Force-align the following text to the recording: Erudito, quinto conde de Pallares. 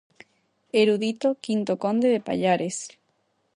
Erudito, 0.81 1.29
quinto 1.43 1.73
conde 1.83 2.07
de 2.13 2.19
Pallares. 2.27 2.77